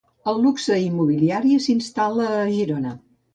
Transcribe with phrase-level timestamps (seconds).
[0.31, 2.97] El luxe immobiliari s'instal·la a Girona.